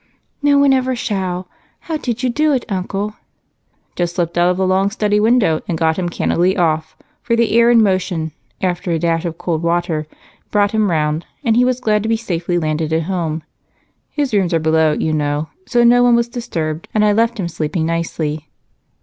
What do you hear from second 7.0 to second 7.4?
for